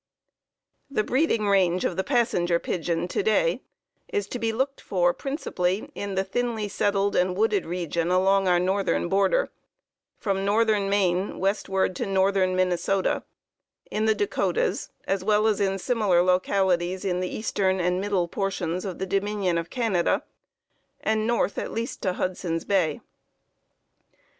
The 0.89 1.03
breeding 1.03 1.47
range 1.47 1.85
of 1.85 1.95
the 1.95 2.03
Passenger 2.03 2.57
Pigeon 2.57 3.07
to 3.07 3.21
day 3.21 3.61
is 4.07 4.25
to 4.29 4.39
be 4.39 4.51
looked 4.51 4.81
for 4.81 5.13
principally 5.13 5.91
in 5.93 6.15
the 6.15 6.23
thinly 6.23 6.67
settled 6.67 7.15
and 7.15 7.37
wooded 7.37 7.67
region 7.67 8.09
along 8.09 8.47
our 8.47 8.59
northern 8.59 9.09
border, 9.09 9.51
from 10.17 10.43
northern 10.43 10.89
Maine 10.89 11.37
westward 11.37 11.95
to 11.97 12.07
northern 12.07 12.55
Minnesota; 12.55 13.21
in 13.91 14.05
the 14.05 14.15
Dakotas, 14.15 14.89
as 15.05 15.23
well 15.23 15.45
as 15.45 15.61
in 15.61 15.77
similar 15.77 16.23
localities 16.23 17.05
in 17.05 17.19
the 17.19 17.29
eastern 17.29 17.79
and 17.79 18.01
middle 18.01 18.27
portions 18.27 18.85
of 18.85 18.97
the 18.97 19.05
Dominion 19.05 19.59
of 19.59 19.69
Canada, 19.69 20.23
and 21.01 21.27
north 21.27 21.59
at 21.59 21.71
least 21.71 22.01
to 22.01 22.13
Hudson's 22.13 22.65
Bay. 22.65 23.01